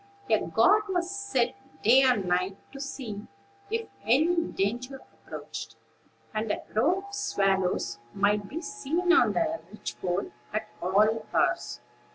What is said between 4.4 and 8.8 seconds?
danger approached; and a row of swallows might be